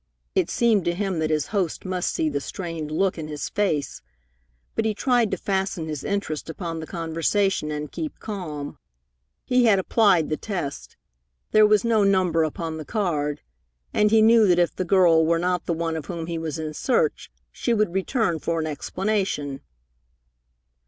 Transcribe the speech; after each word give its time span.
It 0.33 0.49
seemed 0.49 0.83
to 0.85 0.95
him 0.95 1.19
that 1.19 1.29
his 1.29 1.45
host 1.53 1.85
must 1.85 2.11
see 2.11 2.27
the 2.27 2.41
strained 2.41 2.89
look 2.89 3.19
in 3.19 3.27
his 3.27 3.49
face, 3.49 4.01
but 4.73 4.83
he 4.83 4.95
tried 4.95 5.29
to 5.29 5.37
fasten 5.37 5.85
his 5.87 6.03
interest 6.03 6.49
upon 6.49 6.79
the 6.79 6.87
conversation 6.87 7.69
and 7.69 7.91
keep 7.91 8.17
calm. 8.17 8.79
He 9.45 9.65
had 9.65 9.77
applied 9.77 10.29
the 10.29 10.37
test. 10.37 10.97
There 11.51 11.67
was 11.67 11.85
no 11.85 12.03
number 12.03 12.41
upon 12.43 12.77
the 12.77 12.83
card, 12.83 13.41
and 13.93 14.09
he 14.09 14.23
knew 14.23 14.47
that 14.47 14.57
if 14.57 14.75
the 14.75 14.85
girl 14.85 15.23
were 15.23 15.37
not 15.37 15.67
the 15.67 15.73
one 15.73 15.95
of 15.95 16.07
whom 16.07 16.25
he 16.25 16.39
was 16.39 16.57
in 16.57 16.73
search, 16.73 17.29
she 17.51 17.71
would 17.71 17.93
return 17.93 18.39
for 18.39 18.59
an 18.59 18.65
explanation. 18.65 19.61